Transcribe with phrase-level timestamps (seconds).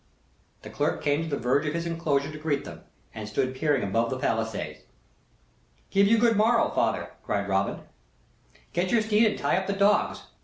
[0.63, 2.81] The clerk came to the verge of his enclosure to greet them,
[3.13, 4.81] and stood peering above the palisade.
[5.91, 7.81] "Give you good morrow, father," cried Robin;
[8.73, 10.23] "get your steed and tie up the dogs.